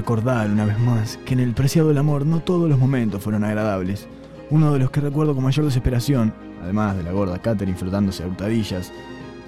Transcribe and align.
recordar 0.00 0.50
una 0.50 0.64
vez 0.64 0.78
más 0.78 1.18
que 1.26 1.34
en 1.34 1.40
el 1.40 1.52
preciado 1.52 1.88
del 1.88 1.98
amor 1.98 2.24
no 2.24 2.40
todos 2.40 2.70
los 2.70 2.78
momentos 2.78 3.22
fueron 3.22 3.44
agradables. 3.44 4.08
Uno 4.48 4.72
de 4.72 4.78
los 4.78 4.90
que 4.90 5.02
recuerdo 5.02 5.34
con 5.34 5.44
mayor 5.44 5.66
desesperación, 5.66 6.32
además 6.62 6.96
de 6.96 7.02
la 7.02 7.12
gorda 7.12 7.38
Catherine 7.38 7.76
frotándose 7.76 8.22
a 8.22 8.26
hurtadillas, 8.26 8.90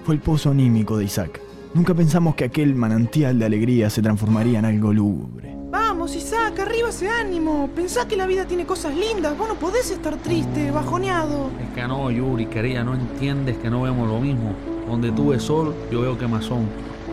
fue 0.04 0.14
el 0.14 0.20
pozo 0.20 0.50
anímico 0.50 0.98
de 0.98 1.06
Isaac. 1.06 1.40
Nunca 1.72 1.94
pensamos 1.94 2.34
que 2.34 2.44
aquel 2.44 2.74
manantial 2.74 3.38
de 3.38 3.46
alegría 3.46 3.88
se 3.88 4.02
transformaría 4.02 4.58
en 4.58 4.66
algo 4.66 4.92
lúgubre. 4.92 5.56
Vamos, 5.70 6.14
Isaac, 6.14 6.58
arriba 6.60 6.90
ese 6.90 7.08
ánimo. 7.08 7.70
Pensá 7.74 8.06
que 8.06 8.14
la 8.14 8.26
vida 8.26 8.44
tiene 8.44 8.66
cosas 8.66 8.94
lindas. 8.94 9.36
Vos 9.38 9.48
no 9.48 9.54
podés 9.54 9.90
estar 9.90 10.16
triste, 10.16 10.70
bajoneado. 10.70 11.48
Es 11.62 11.74
que 11.74 11.88
no, 11.88 12.10
Yuri, 12.10 12.44
querida, 12.44 12.84
no 12.84 12.94
entiendes 12.94 13.56
que 13.56 13.70
no 13.70 13.80
vemos 13.80 14.06
lo 14.06 14.20
mismo. 14.20 14.52
Donde 14.86 15.12
tú 15.12 15.30
ves 15.30 15.44
sol, 15.44 15.74
yo 15.90 16.02
veo 16.02 16.18
quemazón. 16.18 16.66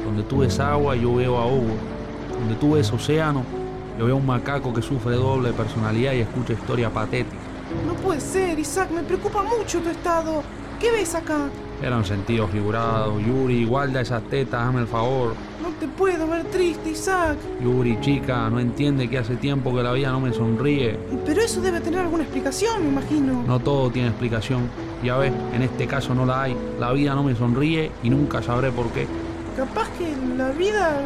Donde 0.04 0.24
tú 0.24 0.40
ves 0.40 0.60
agua, 0.60 0.98
yo 0.98 1.16
veo 1.16 1.38
ahogo. 1.38 1.99
Donde 2.40 2.56
tú 2.56 2.72
ves 2.74 2.92
océano, 2.92 3.44
yo 3.98 4.06
veo 4.06 4.16
un 4.16 4.26
macaco 4.26 4.74
que 4.74 4.82
sufre 4.82 5.16
doble 5.16 5.52
personalidad 5.52 6.14
y 6.14 6.20
escucha 6.20 6.54
historia 6.54 6.90
patética. 6.90 7.38
No 7.86 7.94
puede 7.94 8.22
ser, 8.22 8.58
Isaac, 8.58 8.90
me 8.92 9.04
preocupa 9.04 9.44
mucho 9.44 9.80
tu 9.80 9.90
estado. 9.90 10.42
¿Qué 10.80 10.92
ves 10.92 11.14
acá? 11.14 11.50
Era 11.82 11.98
un 11.98 12.06
sentido 12.06 12.48
figurado. 12.48 13.20
Yuri, 13.20 13.66
guarda 13.66 14.02
esas 14.02 14.24
tetas, 14.24 14.62
hazme 14.62 14.82
el 14.82 14.88
favor. 14.88 15.34
No 15.62 15.70
te 15.80 15.88
puedo 15.88 16.28
ver 16.28 16.46
triste, 16.46 16.92
Isaac. 16.92 17.38
Yuri, 17.62 18.00
chica, 18.00 18.50
no 18.50 18.60
entiende 18.60 19.10
que 19.10 19.18
hace 19.18 19.36
tiempo 19.36 19.76
que 19.76 19.84
la 19.84 19.92
vida 19.92 20.12
no 20.12 20.22
me 20.22 20.34
sonríe. 20.34 20.98
Pero 21.26 21.42
eso 21.42 21.62
debe 21.62 21.82
tener 21.82 22.00
alguna 22.00 22.24
explicación, 22.24 22.84
me 22.84 22.90
imagino. 22.90 23.44
No 23.46 23.60
todo 23.60 23.90
tiene 23.92 24.08
explicación. 24.08 24.70
Ya 25.04 25.18
ves, 25.18 25.34
en 25.54 25.62
este 25.62 25.88
caso 25.88 26.16
no 26.16 26.26
la 26.26 26.44
hay. 26.44 26.56
La 26.80 26.92
vida 26.94 27.14
no 27.14 27.24
me 27.24 27.36
sonríe 27.36 27.92
y 28.02 28.10
nunca 28.10 28.42
sabré 28.42 28.72
por 28.72 28.88
qué. 28.92 29.08
Capaz 29.56 29.90
que 29.98 30.14
la 30.38 30.50
vida 30.52 31.02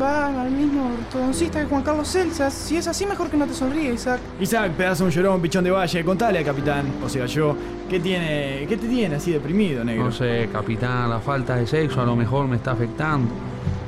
va 0.00 0.42
al 0.42 0.50
mismo 0.50 0.86
ortodoncista 0.86 1.60
que 1.60 1.66
Juan 1.66 1.82
Carlos 1.82 2.08
Celsa. 2.08 2.50
Si 2.50 2.76
es 2.76 2.86
así, 2.86 3.06
mejor 3.06 3.30
que 3.30 3.36
no 3.36 3.46
te 3.46 3.54
sonríe, 3.54 3.92
Isaac. 3.92 4.20
Isaac, 4.40 4.72
pedazo 4.72 5.04
de 5.04 5.08
un 5.08 5.14
llorón, 5.14 5.40
pichón 5.40 5.64
de 5.64 5.70
valle, 5.70 6.04
contale 6.04 6.38
al 6.38 6.44
capitán, 6.44 6.86
o 7.04 7.08
sea 7.08 7.26
yo, 7.26 7.56
¿qué 7.88 8.00
tiene, 8.00 8.66
qué 8.68 8.76
te 8.76 8.88
tiene 8.88 9.16
así 9.16 9.32
deprimido, 9.32 9.84
negro? 9.84 10.04
No 10.04 10.12
sé, 10.12 10.48
capitán, 10.52 11.10
la 11.10 11.20
falta 11.20 11.56
de 11.56 11.66
sexo 11.66 12.00
a 12.00 12.04
lo 12.04 12.16
mejor 12.16 12.48
me 12.48 12.56
está 12.56 12.72
afectando. 12.72 13.30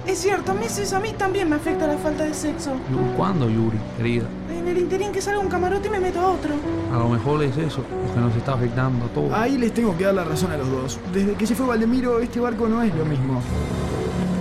Es 0.07 0.19
cierto, 0.19 0.53
a 0.53 0.55
veces 0.55 0.93
a 0.93 1.01
mí 1.01 1.13
también 1.19 1.49
me 1.49 1.57
afecta 1.57 1.87
la 1.87 1.99
falta 1.99 2.25
de 2.25 2.33
sexo. 2.33 2.73
¿Cuándo, 3.17 3.51
Yuri, 3.51 3.79
querida? 3.97 4.27
En 4.67 4.73
el 4.73 4.79
interín 4.79 5.13
que 5.13 5.23
salga 5.23 5.39
un 5.39 5.49
camarote 5.49 5.87
y 5.87 5.91
me 5.93 6.01
meto 6.01 6.19
a 6.19 6.33
otro. 6.33 6.53
A 6.93 6.99
lo 6.99 7.09
mejor 7.09 7.41
es 7.45 7.57
eso, 7.57 7.85
lo 8.05 8.15
que 8.15 8.21
nos 8.21 8.35
está 8.35 8.55
afectando 8.55 9.05
a 9.05 9.09
todos. 9.11 9.33
Ahí 9.33 9.57
les 9.57 9.73
tengo 9.73 9.97
que 9.97 10.03
dar 10.03 10.15
la 10.15 10.25
razón 10.25 10.51
a 10.51 10.57
los 10.57 10.69
dos. 10.69 10.99
Desde 11.15 11.35
que 11.35 11.47
se 11.47 11.55
fue 11.55 11.67
Valdemiro, 11.67 12.19
este 12.19 12.41
barco 12.41 12.67
no 12.67 12.83
es 12.83 12.93
lo 12.93 13.05
mismo. 13.05 13.41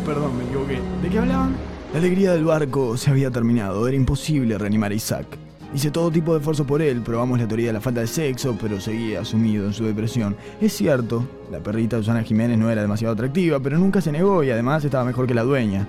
Perdón, 0.04 0.36
me 0.36 0.46
equivoqué. 0.46 0.80
¿De 1.04 1.10
qué 1.10 1.20
hablaban? 1.20 1.56
La 1.94 2.00
alegría 2.00 2.32
del 2.32 2.44
barco 2.44 2.98
se 2.98 3.12
había 3.12 3.30
terminado. 3.30 3.88
Era 3.88 3.96
imposible 3.96 4.58
reanimar 4.58 4.92
a 4.92 4.96
Isaac. 4.96 5.28
Hice 5.76 5.92
todo 5.92 6.10
tipo 6.10 6.32
de 6.34 6.40
esfuerzo 6.40 6.66
por 6.66 6.82
él, 6.82 7.02
probamos 7.02 7.38
la 7.38 7.48
teoría 7.48 7.68
de 7.68 7.74
la 7.74 7.82
falta 7.82 8.02
de 8.02 8.08
sexo, 8.08 8.58
pero 8.60 8.80
seguía 8.82 9.24
sumido 9.26 9.68
en 9.68 9.74
su 9.74 9.86
depresión. 9.86 10.36
Es 10.60 10.74
cierto, 10.74 11.24
la 11.52 11.60
perrita 11.60 11.98
Susana 11.98 12.24
Jiménez 12.24 12.58
no 12.58 12.72
era 12.72 12.82
demasiado 12.82 13.14
atractiva, 13.14 13.60
pero 13.60 13.78
nunca 13.78 14.02
se 14.02 14.12
negó 14.12 14.44
y 14.44 14.50
además 14.50 14.84
estaba 14.86 15.06
mejor 15.06 15.28
que 15.28 15.36
la 15.36 15.44
dueña. 15.44 15.88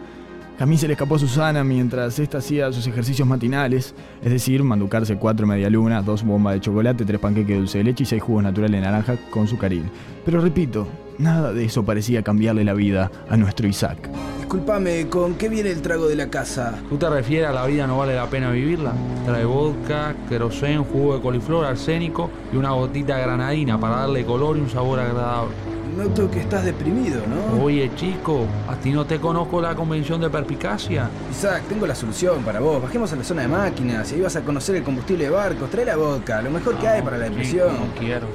Jamín 0.59 0.79
se 0.79 0.87
le 0.87 0.95
escapó 0.95 1.17
a 1.17 1.19
Susana 1.19 1.63
mientras 1.65 2.19
ésta 2.19 2.39
hacía 2.39 2.73
sus 2.73 2.87
ejercicios 2.87 3.29
matinales, 3.29 3.95
es 4.23 4.33
decir, 4.33 4.63
manducarse 4.63 5.17
cuatro 5.17 5.47
medialunas, 5.47 6.05
dos 6.05 6.25
bombas 6.25 6.55
de 6.55 6.61
chocolate, 6.61 7.05
tres 7.05 7.21
panqueques 7.21 7.49
de 7.49 7.59
dulce 7.59 7.79
de 7.79 7.85
leche 7.85 8.05
y 8.05 8.07
seis 8.07 8.23
jugos 8.23 8.43
naturales 8.43 8.81
de 8.81 8.87
naranja 8.87 9.17
con 9.29 9.47
sucaril. 9.47 9.85
Pero 10.25 10.41
repito, 10.41 10.89
nada 11.19 11.53
de 11.53 11.67
eso 11.67 11.85
parecía 11.85 12.23
cambiarle 12.23 12.65
la 12.65 12.73
vida 12.73 13.11
a 13.29 13.37
nuestro 13.37 13.69
Isaac. 13.69 14.09
Disculpame, 14.39 15.09
¿con 15.09 15.35
qué 15.35 15.51
viene 15.51 15.71
el 15.73 15.83
trago 15.83 16.09
de 16.09 16.17
la 16.17 16.31
casa? 16.31 16.79
¿Tú 16.89 16.97
te 16.97 17.11
refieres 17.11 17.51
a 17.51 17.53
la 17.53 17.67
vida 17.67 17.87
no 17.87 17.99
vale 17.99 18.15
la 18.15 18.31
pena 18.31 18.51
vivirla? 18.51 18.95
Trae 19.27 19.45
vodka, 19.45 20.15
querosén, 20.27 20.85
jugo 20.85 21.17
de 21.17 21.21
coliflor, 21.21 21.67
arsénico 21.67 22.31
y 22.51 22.57
una 22.57 22.71
gotita 22.71 23.17
de 23.17 23.23
granadina 23.23 23.79
para 23.79 23.97
darle 23.97 24.25
color 24.25 24.57
y 24.57 24.61
un 24.61 24.71
sabor 24.71 25.01
agradable. 25.01 25.76
Noto 25.97 26.31
que 26.31 26.41
estás 26.41 26.65
deprimido, 26.65 27.23
¿no? 27.27 27.63
Oye, 27.63 27.91
chico, 27.95 28.47
¿a 28.69 28.77
ti 28.77 28.91
no 28.91 29.07
te 29.07 29.19
conozco 29.19 29.61
la 29.61 29.75
convención 29.75 30.21
de 30.21 30.29
perspicacia? 30.29 31.09
Isaac, 31.31 31.63
tengo 31.69 31.87
la 31.87 31.95
solución 31.95 32.43
para 32.43 32.61
vos. 32.61 32.83
Bajemos 32.83 33.13
a 33.13 33.17
la 33.17 33.25
zona 33.25 33.43
de 33.43 33.49
máquinas 33.49 34.11
y 34.13 34.17
ahí 34.17 34.21
vas 34.21 34.37
a 34.37 34.43
conocer 34.43 34.77
el 34.77 34.83
combustible 34.83 35.25
de 35.25 35.31
barcos. 35.31 35.71
Trae 35.71 35.85
la 35.85 35.97
vodka, 35.97 36.43
lo 36.43 36.51
mejor 36.51 36.77
que 36.77 36.89
hay 36.89 37.03
para 37.03 37.19
la 37.19 37.25
depresión. 37.25 37.71
Chico, 37.71 37.85
no 37.87 38.01
quiero. 38.01 38.27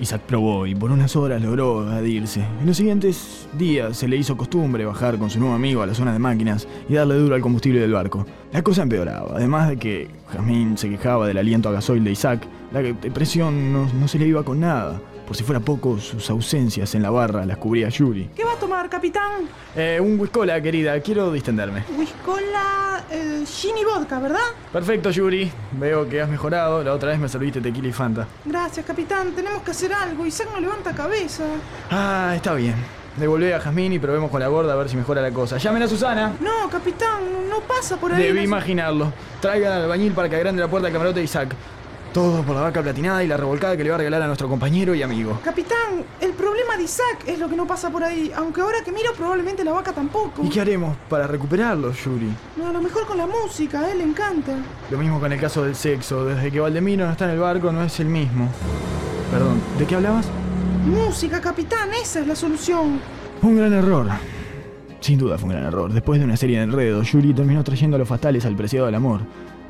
Isaac 0.00 0.22
probó 0.26 0.66
y 0.66 0.74
por 0.74 0.90
unas 0.90 1.16
horas 1.16 1.40
logró 1.40 1.82
evadirse. 1.82 2.40
En 2.60 2.66
los 2.66 2.76
siguientes 2.76 3.48
días 3.56 3.96
se 3.96 4.08
le 4.08 4.16
hizo 4.16 4.36
costumbre 4.36 4.84
bajar 4.84 5.18
con 5.18 5.30
su 5.30 5.40
nuevo 5.40 5.54
amigo 5.54 5.82
a 5.82 5.86
la 5.86 5.94
zona 5.94 6.12
de 6.12 6.18
máquinas 6.18 6.68
y 6.88 6.94
darle 6.94 7.14
duro 7.14 7.34
al 7.34 7.40
combustible 7.40 7.80
del 7.80 7.92
barco. 7.92 8.26
La 8.52 8.62
cosa 8.62 8.82
empeoraba, 8.82 9.36
además 9.36 9.68
de 9.68 9.76
que 9.78 10.08
Jazmín 10.32 10.76
se 10.76 10.90
quejaba 10.90 11.26
del 11.26 11.38
aliento 11.38 11.68
a 11.68 11.72
gasoil 11.72 12.04
de 12.04 12.12
Isaac, 12.12 12.46
la 12.72 12.82
depresión 12.82 13.72
no, 13.72 13.88
no 13.92 14.08
se 14.08 14.18
le 14.18 14.26
iba 14.26 14.42
con 14.42 14.60
nada. 14.60 15.00
Por 15.26 15.36
si 15.36 15.42
fuera 15.42 15.58
poco, 15.60 15.98
sus 15.98 16.30
ausencias 16.30 16.94
en 16.94 17.02
la 17.02 17.10
barra 17.10 17.44
las 17.44 17.56
cubría 17.58 17.88
Yuri. 17.88 18.30
¿Qué 18.34 18.44
va 18.44 18.52
a 18.52 18.56
tomar, 18.56 18.88
capitán? 18.88 19.42
Eh, 19.74 19.98
un 20.00 20.20
whiskola, 20.20 20.60
querida, 20.60 20.98
quiero 21.00 21.32
distenderme. 21.32 21.82
Whiskola, 21.98 23.04
eh, 23.10 23.44
gin 23.44 23.76
y 23.76 23.84
vodka, 23.84 24.20
¿verdad? 24.20 24.38
Perfecto, 24.72 25.10
Yuri. 25.10 25.50
Veo 25.72 26.08
que 26.08 26.22
has 26.22 26.28
mejorado. 26.28 26.84
La 26.84 26.92
otra 26.92 27.10
vez 27.10 27.18
me 27.18 27.28
serviste 27.28 27.60
tequila 27.60 27.88
y 27.88 27.92
Fanta. 27.92 28.28
Gracias, 28.44 28.86
capitán. 28.86 29.32
Tenemos 29.32 29.62
que 29.62 29.72
hacer 29.72 29.92
algo. 29.92 30.24
Isaac 30.24 30.48
no 30.54 30.60
levanta 30.60 30.92
cabeza. 30.94 31.44
Ah, 31.90 32.32
está 32.36 32.54
bien. 32.54 32.76
Devolvé 33.16 33.54
a 33.54 33.60
Jazmín 33.60 33.94
y 33.94 33.98
probemos 33.98 34.30
con 34.30 34.40
la 34.40 34.48
gorda 34.48 34.74
a 34.74 34.76
ver 34.76 34.88
si 34.88 34.96
mejora 34.96 35.22
la 35.22 35.30
cosa. 35.32 35.56
¡Llamen 35.56 35.82
a 35.82 35.88
Susana! 35.88 36.34
No, 36.38 36.68
capitán, 36.70 37.48
no 37.48 37.60
pasa 37.60 37.96
por 37.96 38.12
ahí. 38.12 38.22
Debí 38.22 38.42
imaginarlo. 38.42 39.10
Traigan 39.40 39.72
al 39.72 39.82
albañil 39.84 40.12
para 40.12 40.28
que 40.28 40.36
agrande 40.36 40.60
la 40.60 40.68
puerta 40.68 40.86
del 40.86 40.92
camarote 40.92 41.20
de 41.20 41.24
Isaac. 41.24 41.54
Todo 42.16 42.42
por 42.44 42.56
la 42.56 42.62
vaca 42.62 42.80
platinada 42.80 43.22
y 43.22 43.28
la 43.28 43.36
revolcada 43.36 43.76
que 43.76 43.84
le 43.84 43.90
va 43.90 43.96
a 43.96 43.98
regalar 43.98 44.22
a 44.22 44.26
nuestro 44.26 44.48
compañero 44.48 44.94
y 44.94 45.02
amigo. 45.02 45.38
Capitán, 45.44 46.02
el 46.18 46.32
problema 46.32 46.78
de 46.78 46.84
Isaac 46.84 47.24
es 47.26 47.38
lo 47.38 47.46
que 47.46 47.56
no 47.56 47.66
pasa 47.66 47.90
por 47.90 48.02
ahí. 48.02 48.32
Aunque 48.34 48.62
ahora 48.62 48.78
que 48.82 48.90
miro, 48.90 49.12
probablemente 49.12 49.62
la 49.62 49.72
vaca 49.72 49.92
tampoco. 49.92 50.42
¿Y 50.42 50.48
qué 50.48 50.62
haremos 50.62 50.96
para 51.10 51.26
recuperarlo, 51.26 51.92
Yuri? 51.92 52.30
No, 52.56 52.68
a 52.68 52.72
lo 52.72 52.80
mejor 52.80 53.04
con 53.06 53.18
la 53.18 53.26
música, 53.26 53.80
a 53.80 53.92
él 53.92 53.98
le 53.98 54.04
encanta. 54.04 54.56
Lo 54.90 54.96
mismo 54.96 55.20
con 55.20 55.30
el 55.30 55.38
caso 55.38 55.62
del 55.62 55.74
sexo. 55.74 56.24
Desde 56.24 56.50
que 56.50 56.58
Valdemiro 56.58 57.04
no 57.04 57.12
está 57.12 57.26
en 57.26 57.32
el 57.32 57.38
barco, 57.38 57.70
no 57.70 57.82
es 57.82 58.00
el 58.00 58.06
mismo. 58.06 58.48
Perdón, 59.30 59.60
¿de 59.78 59.84
qué 59.84 59.96
hablabas? 59.96 60.26
Música, 60.86 61.38
capitán, 61.42 61.90
esa 62.02 62.20
es 62.20 62.26
la 62.26 62.34
solución. 62.34 62.98
Fue 63.42 63.50
un 63.50 63.58
gran 63.58 63.74
error. 63.74 64.08
Sin 65.00 65.18
duda 65.18 65.36
fue 65.36 65.50
un 65.50 65.52
gran 65.52 65.66
error. 65.66 65.92
Después 65.92 66.18
de 66.18 66.24
una 66.24 66.38
serie 66.38 66.56
de 66.56 66.64
enredos, 66.64 67.12
Yuri 67.12 67.34
terminó 67.34 67.62
trayendo 67.62 67.96
a 67.96 67.98
los 67.98 68.08
fatales 68.08 68.46
al 68.46 68.56
preciado 68.56 68.86
del 68.86 68.94
amor. 68.94 69.20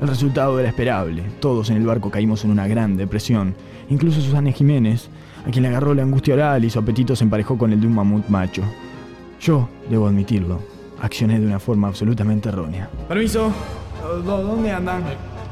El 0.00 0.08
resultado 0.08 0.58
era 0.60 0.68
esperable. 0.68 1.22
Todos 1.40 1.70
en 1.70 1.76
el 1.78 1.86
barco 1.86 2.10
caímos 2.10 2.44
en 2.44 2.50
una 2.50 2.66
gran 2.66 2.96
depresión. 2.96 3.54
Incluso 3.88 4.20
Susana 4.20 4.52
Jiménez, 4.52 5.08
a 5.46 5.50
quien 5.50 5.62
le 5.62 5.68
agarró 5.68 5.94
la 5.94 6.02
angustia 6.02 6.34
oral 6.34 6.64
y 6.64 6.70
su 6.70 6.78
apetito 6.78 7.16
se 7.16 7.24
emparejó 7.24 7.56
con 7.56 7.72
el 7.72 7.80
de 7.80 7.86
un 7.86 7.94
mamut 7.94 8.26
macho. 8.28 8.62
Yo, 9.40 9.68
debo 9.88 10.08
admitirlo, 10.08 10.60
accioné 11.00 11.38
de 11.40 11.46
una 11.46 11.58
forma 11.58 11.88
absolutamente 11.88 12.48
errónea. 12.48 12.90
Permiso. 13.08 13.50
¿Dónde 14.24 14.70
andan? 14.70 15.02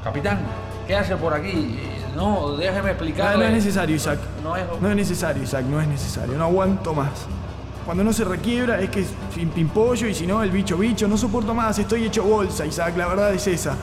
Capitán, 0.02 0.40
¿qué 0.86 0.94
hace 0.96 1.16
por 1.16 1.32
aquí? 1.32 1.76
No, 2.14 2.56
déjeme 2.56 2.82
No, 2.82 2.88
explicarle. 2.88 3.44
no 3.44 3.48
es 3.50 3.54
necesario, 3.54 3.96
Isaac. 3.96 4.18
No 4.42 4.56
es- 4.56 4.64
No 4.80 4.90
es 4.90 4.96
necesario, 4.96 5.42
Isaac, 5.42 5.64
no 5.68 5.80
es 5.80 5.88
necesario. 5.88 6.36
No 6.36 6.44
aguanto 6.44 6.94
más. 6.94 7.26
Cuando 7.84 8.04
no 8.04 8.12
se 8.12 8.24
requiebra 8.24 8.80
es 8.80 8.90
que 8.90 9.00
es 9.00 9.08
sin 9.34 9.48
pimpollo 9.48 10.06
y 10.06 10.14
si 10.14 10.26
no, 10.26 10.42
el 10.42 10.50
bicho 10.50 10.76
bicho. 10.76 11.08
No 11.08 11.16
soporto 11.16 11.52
más, 11.54 11.78
estoy 11.78 12.04
hecho 12.04 12.22
bolsa, 12.24 12.64
Isaac. 12.64 12.94
La 12.96 13.06
verdad 13.08 13.32
es 13.34 13.46
esa. 13.46 13.74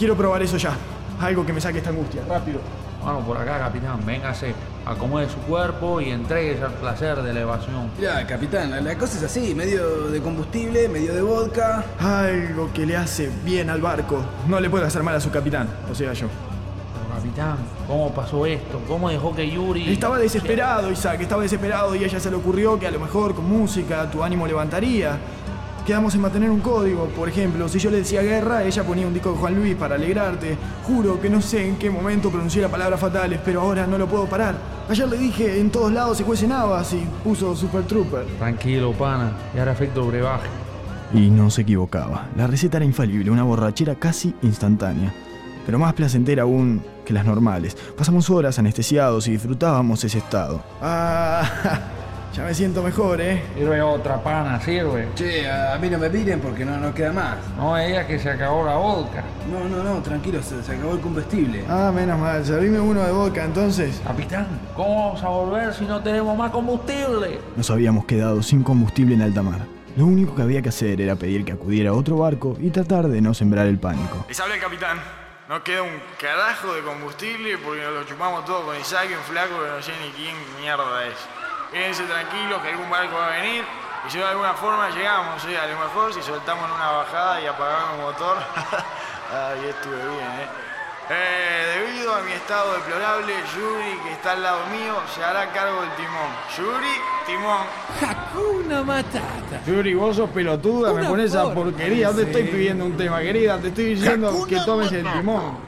Quiero 0.00 0.16
probar 0.16 0.40
eso 0.42 0.56
ya. 0.56 0.72
Algo 1.20 1.44
que 1.44 1.52
me 1.52 1.60
saque 1.60 1.76
esta 1.76 1.90
angustia, 1.90 2.22
rápido. 2.26 2.58
Bueno, 3.04 3.20
por 3.20 3.36
acá, 3.36 3.58
capitán, 3.58 4.00
véngase, 4.06 4.54
acomode 4.86 5.28
su 5.28 5.36
cuerpo 5.40 6.00
y 6.00 6.08
entréguese 6.08 6.64
al 6.64 6.72
placer 6.72 7.20
de 7.22 7.34
la 7.34 7.40
evasión. 7.40 7.90
Mirá, 7.98 8.26
capitán, 8.26 8.70
la- 8.70 8.80
la 8.80 8.96
cosa 8.96 9.18
es 9.18 9.24
así, 9.24 9.54
medio 9.54 10.08
de 10.08 10.22
combustible, 10.22 10.88
medio 10.88 11.12
de 11.12 11.20
vodka. 11.20 11.84
Algo 11.98 12.70
que 12.72 12.86
le 12.86 12.96
hace 12.96 13.30
bien 13.44 13.68
al 13.68 13.82
barco. 13.82 14.22
No 14.48 14.58
le 14.58 14.70
puede 14.70 14.86
hacer 14.86 15.02
mal 15.02 15.14
a 15.16 15.20
su 15.20 15.30
capitán, 15.30 15.68
o 15.92 15.94
sea 15.94 16.14
yo. 16.14 16.28
Pero, 16.28 17.14
capitán, 17.20 17.56
¿cómo 17.86 18.10
pasó 18.14 18.46
esto? 18.46 18.80
¿Cómo 18.88 19.10
dejó 19.10 19.34
que 19.34 19.50
Yuri... 19.50 19.92
Estaba 19.92 20.18
desesperado, 20.18 20.90
Isaac, 20.90 21.20
estaba 21.20 21.42
desesperado 21.42 21.94
y 21.94 22.04
a 22.04 22.06
ella 22.06 22.18
se 22.20 22.30
le 22.30 22.36
ocurrió 22.36 22.78
que 22.78 22.86
a 22.86 22.90
lo 22.90 23.00
mejor 23.00 23.34
con 23.34 23.46
música 23.46 24.10
tu 24.10 24.22
ánimo 24.24 24.46
levantaría. 24.46 25.18
Quedamos 25.90 26.14
en 26.14 26.20
mantener 26.20 26.50
un 26.52 26.60
código, 26.60 27.06
por 27.06 27.28
ejemplo, 27.28 27.68
si 27.68 27.80
yo 27.80 27.90
le 27.90 27.96
decía 27.96 28.22
guerra, 28.22 28.62
ella 28.62 28.84
ponía 28.84 29.08
un 29.08 29.12
disco 29.12 29.32
de 29.32 29.38
Juan 29.38 29.56
Luis 29.56 29.74
para 29.74 29.96
alegrarte. 29.96 30.56
Juro 30.84 31.20
que 31.20 31.28
no 31.28 31.42
sé 31.42 31.66
en 31.66 31.78
qué 31.78 31.90
momento 31.90 32.30
pronuncié 32.30 32.62
las 32.62 32.70
palabras 32.70 33.00
fatales, 33.00 33.40
pero 33.44 33.62
ahora 33.62 33.88
no 33.88 33.98
lo 33.98 34.06
puedo 34.06 34.26
parar. 34.26 34.54
Ayer 34.88 35.08
le 35.08 35.18
dije 35.18 35.58
en 35.58 35.68
todos 35.68 35.90
lados 35.92 36.16
se 36.16 36.22
cuecen 36.22 36.52
habas 36.52 36.92
y 36.92 37.04
puso 37.24 37.56
Super 37.56 37.82
Trooper. 37.82 38.24
Tranquilo, 38.38 38.92
pana, 38.92 39.32
y 39.52 39.58
ahora 39.58 39.72
efecto 39.72 40.06
brebaje. 40.06 40.46
Y 41.12 41.28
no 41.28 41.50
se 41.50 41.62
equivocaba. 41.62 42.28
La 42.36 42.46
receta 42.46 42.76
era 42.76 42.86
infalible, 42.86 43.28
una 43.32 43.42
borrachera 43.42 43.96
casi 43.96 44.32
instantánea. 44.42 45.12
Pero 45.66 45.80
más 45.80 45.92
placentera 45.94 46.44
aún 46.44 46.84
que 47.04 47.12
las 47.12 47.24
normales. 47.24 47.76
Pasamos 47.98 48.30
horas 48.30 48.60
anestesiados 48.60 49.26
y 49.26 49.32
disfrutábamos 49.32 50.04
ese 50.04 50.18
estado. 50.18 50.62
Ah, 50.80 51.80
Ya 52.32 52.44
me 52.44 52.54
siento 52.54 52.82
mejor, 52.82 53.20
¿eh? 53.20 53.42
Sirve 53.56 53.82
otra 53.82 54.22
pana, 54.22 54.60
sirve. 54.60 55.08
Che, 55.16 55.50
a 55.50 55.76
mí 55.78 55.90
no 55.90 55.98
me 55.98 56.08
miren 56.08 56.40
porque 56.40 56.64
no 56.64 56.76
nos 56.76 56.94
queda 56.94 57.12
más. 57.12 57.36
No 57.56 57.76
ella 57.76 58.06
que 58.06 58.20
se 58.20 58.30
acabó 58.30 58.64
la 58.64 58.76
vodka. 58.76 59.24
No, 59.50 59.68
no, 59.68 59.82
no, 59.82 60.00
tranquilo, 60.00 60.40
se, 60.40 60.62
se 60.62 60.72
acabó 60.72 60.94
el 60.94 61.00
combustible. 61.00 61.64
Ah, 61.68 61.90
menos 61.92 62.18
mal. 62.20 62.44
Servime 62.44 62.78
uno 62.78 63.02
de 63.02 63.10
vodka 63.10 63.44
entonces. 63.44 64.00
Capitán, 64.06 64.46
¿cómo 64.76 65.06
vamos 65.06 65.22
a 65.24 65.28
volver 65.28 65.74
si 65.74 65.84
no 65.86 66.00
tenemos 66.00 66.38
más 66.38 66.52
combustible? 66.52 67.40
Nos 67.56 67.68
habíamos 67.70 68.04
quedado 68.04 68.42
sin 68.42 68.62
combustible 68.62 69.16
en 69.16 69.22
alta 69.22 69.42
mar. 69.42 69.60
Lo 69.96 70.06
único 70.06 70.36
que 70.36 70.42
había 70.42 70.62
que 70.62 70.68
hacer 70.68 71.00
era 71.00 71.16
pedir 71.16 71.44
que 71.44 71.50
acudiera 71.50 71.92
otro 71.92 72.16
barco 72.18 72.56
y 72.60 72.70
tratar 72.70 73.08
de 73.08 73.20
no 73.20 73.34
sembrar 73.34 73.66
el 73.66 73.80
pánico. 73.80 74.24
Les 74.28 74.38
habla 74.38 74.54
el 74.54 74.60
capitán. 74.60 74.98
No 75.48 75.64
queda 75.64 75.82
un 75.82 75.98
carajo 76.20 76.72
de 76.74 76.82
combustible 76.82 77.58
porque 77.58 77.82
nos 77.82 77.92
lo 77.92 78.04
chupamos 78.04 78.44
todo 78.44 78.66
con 78.66 78.78
Isaac 78.78 79.08
un 79.10 79.24
flaco 79.24 79.56
que 79.60 79.68
no 79.68 79.82
sé 79.82 79.90
ni 80.00 80.10
quién 80.12 80.36
mierda 80.60 81.06
es. 81.08 81.14
Quédense 81.70 82.02
tranquilos 82.04 82.60
que 82.62 82.68
algún 82.70 82.90
barco 82.90 83.16
va 83.16 83.28
a 83.28 83.30
venir 83.30 83.64
y 84.06 84.10
si 84.10 84.18
de 84.18 84.24
alguna 84.24 84.54
forma 84.54 84.90
llegamos, 84.90 85.44
¿eh? 85.44 85.58
a 85.58 85.66
lo 85.66 85.78
mejor 85.78 86.12
si 86.12 86.22
soltamos 86.22 86.70
una 86.70 86.90
bajada 86.90 87.40
y 87.40 87.46
apagamos 87.46 87.94
el 87.94 88.00
motor. 88.00 88.38
Ahí 89.32 89.68
estuve 89.68 89.96
bien, 89.96 90.30
¿eh? 90.40 90.48
Eh, 91.12 91.74
debido 91.76 92.14
a 92.14 92.20
mi 92.20 92.32
estado 92.32 92.72
deplorable, 92.74 93.34
Yuri, 93.54 93.98
que 94.04 94.12
está 94.12 94.32
al 94.32 94.42
lado 94.42 94.66
mío, 94.66 94.94
se 95.14 95.22
hará 95.22 95.50
cargo 95.52 95.80
del 95.82 95.90
timón. 95.96 96.30
Yuri, 96.56 97.00
Timón. 97.26 97.66
Hakuna 98.00 98.82
Matata. 98.82 99.62
Yuri, 99.66 99.94
vos 99.94 100.16
sos 100.16 100.30
pelotuda, 100.30 100.92
me 100.92 101.04
pones 101.04 101.26
esa 101.26 101.52
porquería. 101.52 102.08
¿Dónde 102.08 102.22
estoy 102.24 102.44
pidiendo 102.44 102.84
un 102.84 102.96
tema, 102.96 103.20
querida? 103.20 103.58
Te 103.58 103.68
estoy 103.68 103.84
diciendo 103.94 104.46
que 104.48 104.56
tomes 104.60 104.90
el 104.92 105.04
timón. 105.04 105.58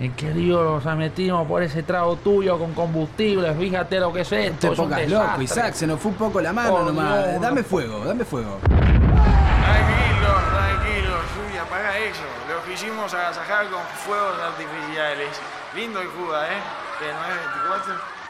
¿en 0.00 0.12
qué 0.12 0.30
dios 0.32 0.84
nos 0.84 0.96
metimos 0.96 1.46
por 1.46 1.62
ese 1.62 1.82
trago 1.82 2.16
tuyo 2.16 2.58
con 2.58 2.72
combustible? 2.72 3.54
Fíjate 3.54 4.00
lo 4.00 4.12
que 4.12 4.22
es 4.22 4.32
esto. 4.32 4.70
Te 4.70 4.76
pongas 4.76 5.08
loco, 5.08 5.42
Isaac. 5.42 5.74
Se 5.74 5.86
nos 5.86 6.00
fue 6.00 6.10
un 6.10 6.16
poco 6.16 6.40
la 6.40 6.52
mano 6.52 6.74
oh, 6.74 6.84
nomás. 6.84 7.40
Dame 7.40 7.60
no... 7.60 7.66
fuego, 7.66 8.04
dame 8.04 8.24
fuego. 8.24 8.58
Tranquilo, 8.62 10.28
tranquilo, 10.50 11.16
Yuri, 11.34 11.58
apaga 11.58 11.98
eso. 11.98 12.24
Lo 12.48 12.64
que 12.64 12.74
hicimos 12.74 13.12
agasajar 13.14 13.68
con 13.70 13.80
fuegos 14.04 14.38
artificiales. 14.40 15.28
Lindo 15.74 16.00
el 16.00 16.08
Cuba, 16.08 16.46
¿eh? 16.48 16.60
De 17.00 17.12
924. 17.12 18.21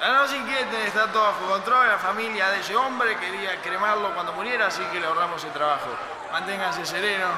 La 0.00 0.12
noche 0.12 0.36
inquieta 0.36 0.86
está 0.86 1.10
todo 1.10 1.24
bajo 1.24 1.46
control. 1.50 1.88
La 1.88 1.98
familia 1.98 2.50
de 2.50 2.60
ese 2.60 2.76
hombre 2.76 3.16
quería 3.16 3.60
cremarlo 3.62 4.14
cuando 4.14 4.32
muriera, 4.32 4.68
así 4.68 4.82
que 4.92 5.00
le 5.00 5.06
ahorramos 5.06 5.42
el 5.42 5.50
trabajo. 5.50 5.88
Manténganse 6.30 6.86
serenos. 6.86 7.30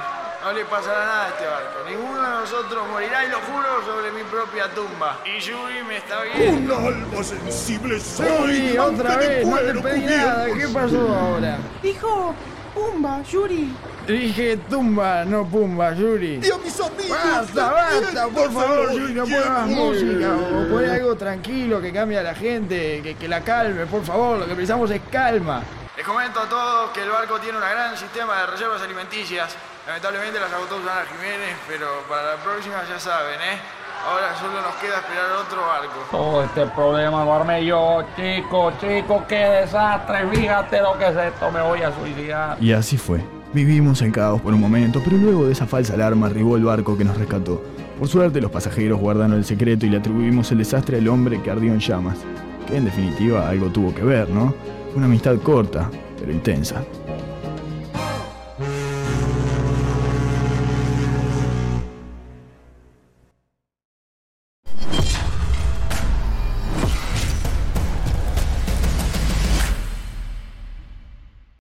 No 0.45 0.53
le 0.53 0.65
pasará 0.67 1.05
nada 1.07 1.25
a 1.25 1.29
este 1.29 1.47
barco. 1.47 1.89
Ninguno 1.89 2.23
de 2.23 2.29
nosotros 2.29 2.89
morirá, 2.89 3.25
y 3.25 3.29
lo 3.29 3.39
juro, 3.41 3.85
sobre 3.85 4.11
mi 4.13 4.23
propia 4.25 4.69
tumba. 4.75 5.19
Y 5.25 5.39
Yuri 5.39 5.83
me 5.85 5.99
está 5.99 6.23
viendo. 6.23 6.79
¡Un 6.79 6.87
alma 6.87 7.23
sensible 7.25 7.99
soy! 7.99 8.77
Otra 8.77 9.17
vez! 9.17 9.47
No 9.47 9.57
te 9.59 9.75
pedí 9.81 10.05
nada. 10.05 10.47
¿Qué 10.47 10.69
pasó 10.69 11.15
ahora? 11.15 11.59
Dijo 11.83 12.35
Pumba, 12.75 13.23
Yuri. 13.23 13.75
Dije 14.07 14.57
tumba, 14.69 15.25
no 15.25 15.45
pumba, 15.45 15.93
Yuri. 15.93 16.37
A 16.37 16.59
mis 16.59 16.81
amigos. 16.81 17.11
Basta, 17.11 17.71
basta, 17.71 18.29
por 18.29 18.53
favor, 18.53 18.93
Yuri, 18.93 19.15
no 19.15 19.25
pongas 19.25 19.67
música. 19.67 20.37
O 20.37 20.69
pon 20.71 20.89
algo 20.89 21.17
tranquilo 21.17 21.81
que 21.81 21.93
cambie 21.93 22.19
a 22.19 22.23
la 22.23 22.35
gente, 22.35 23.01
que, 23.03 23.15
que 23.17 23.29
la 23.29 23.41
calme, 23.43 23.87
por 23.87 24.05
favor. 24.05 24.39
Lo 24.39 24.47
que 24.47 24.55
precisamos 24.55 24.91
es 24.91 25.01
calma. 25.11 25.63
Les 25.97 26.07
comento 26.07 26.41
a 26.41 26.49
todos 26.49 26.91
que 26.93 27.03
el 27.03 27.11
barco 27.11 27.39
tiene 27.41 27.59
un 27.59 27.65
gran 27.65 27.97
sistema 27.97 28.41
de 28.41 28.47
reservas 28.47 28.81
alimenticias. 28.83 29.55
Lamentablemente 29.87 30.39
las 30.41 30.53
agotó 30.53 30.79
Susana 30.79 31.05
Jiménez, 31.11 31.57
pero 31.69 31.87
para 32.09 32.37
la 32.37 32.43
próxima 32.43 32.83
ya 32.89 32.99
saben, 32.99 33.41
¿eh? 33.41 33.59
Ahora 34.07 34.35
solo 34.39 34.63
nos 34.63 34.75
queda 34.77 34.97
esperar 34.97 35.33
otro 35.45 35.61
barco. 35.61 35.95
Todo 36.11 36.45
este 36.45 36.67
problema 36.75 37.25
lo 37.25 37.35
armé 37.35 37.65
yo, 37.67 38.03
chico, 38.17 38.73
chico, 38.81 39.25
qué 39.29 39.37
desastre. 39.37 40.27
Fíjate 40.33 40.81
lo 40.81 40.99
que 40.99 41.09
es 41.09 41.17
esto, 41.17 41.51
me 41.51 41.61
voy 41.61 41.83
a 41.83 41.93
suicidar. 41.95 42.57
Y 42.61 42.73
así 42.73 42.97
fue. 42.97 43.23
Vivimos 43.53 44.01
en 44.03 44.13
caos 44.13 44.41
por 44.41 44.55
un 44.55 44.61
momento, 44.61 45.03
pero 45.05 45.17
luego 45.17 45.47
de 45.47 45.53
esa 45.53 45.67
falsa 45.67 45.95
alarma 45.95 46.27
arribó 46.29 46.57
el 46.57 46.65
barco 46.65 46.97
que 46.97 47.05
nos 47.05 47.19
rescató. 47.19 47.63
Por 47.99 48.09
suerte 48.09 48.41
los 48.41 48.51
pasajeros 48.51 48.99
guardaron 48.99 49.35
el 49.35 49.45
secreto 49.45 49.85
y 49.85 49.91
le 49.91 49.99
atribuimos 49.99 50.51
el 50.53 50.59
desastre 50.59 50.99
al 50.99 51.09
hombre 51.09 51.43
que 51.43 51.51
ardió 51.51 51.73
en 51.73 51.81
llamas. 51.81 52.19
Que 52.67 52.79
en 52.79 52.87
definitiva 52.87 53.49
algo 53.49 53.67
tuvo 53.67 53.95
que 53.95 54.03
ver, 54.03 54.31
¿no? 54.31 54.55
Una 54.95 55.07
amistad 55.07 55.37
corta, 55.39 55.91
pero 56.19 56.33
intensa. 56.33 56.83